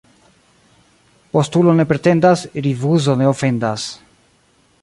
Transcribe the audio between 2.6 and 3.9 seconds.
rifuzo ne ofendas.